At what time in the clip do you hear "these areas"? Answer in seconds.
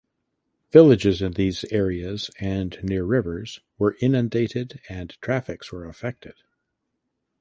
1.33-2.31